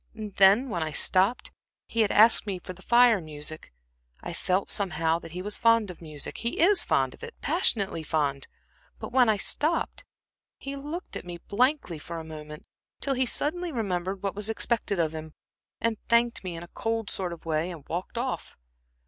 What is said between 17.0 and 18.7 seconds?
sort of way and walked off.